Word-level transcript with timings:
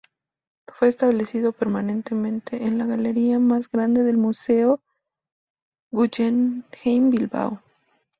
Fue 0.67 0.87
establecido 0.87 1.51
permanentemente 1.51 2.65
en 2.65 2.79
la 2.79 2.87
galería 2.87 3.37
más 3.37 3.69
grande 3.71 4.01
del 4.03 4.17
Museo 4.17 4.79
Guggenheim 5.91 7.11
Bilbao. 7.11 7.61